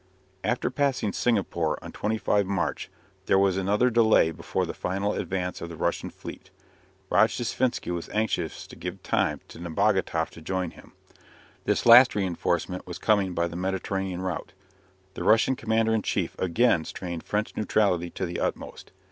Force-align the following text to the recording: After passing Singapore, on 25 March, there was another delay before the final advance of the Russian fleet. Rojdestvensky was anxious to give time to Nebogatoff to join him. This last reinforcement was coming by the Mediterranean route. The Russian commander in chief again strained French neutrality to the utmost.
After 0.43 0.71
passing 0.71 1.13
Singapore, 1.13 1.77
on 1.83 1.91
25 1.91 2.47
March, 2.47 2.89
there 3.27 3.37
was 3.37 3.55
another 3.55 3.91
delay 3.91 4.31
before 4.31 4.65
the 4.65 4.73
final 4.73 5.13
advance 5.13 5.61
of 5.61 5.69
the 5.69 5.75
Russian 5.75 6.09
fleet. 6.09 6.49
Rojdestvensky 7.11 7.91
was 7.93 8.09
anxious 8.09 8.65
to 8.65 8.75
give 8.75 9.03
time 9.03 9.41
to 9.47 9.59
Nebogatoff 9.59 10.31
to 10.31 10.41
join 10.41 10.71
him. 10.71 10.93
This 11.65 11.85
last 11.85 12.15
reinforcement 12.15 12.87
was 12.87 12.97
coming 12.97 13.35
by 13.35 13.45
the 13.47 13.55
Mediterranean 13.55 14.21
route. 14.21 14.53
The 15.13 15.23
Russian 15.23 15.55
commander 15.55 15.93
in 15.93 16.01
chief 16.01 16.35
again 16.39 16.83
strained 16.83 17.21
French 17.21 17.55
neutrality 17.55 18.09
to 18.09 18.25
the 18.25 18.39
utmost. 18.39 18.91